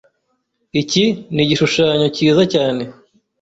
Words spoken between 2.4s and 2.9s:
cyane.